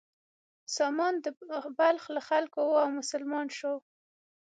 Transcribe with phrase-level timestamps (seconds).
[0.75, 1.27] سامان د
[1.79, 3.73] بلخ له خلکو و او مسلمان شو.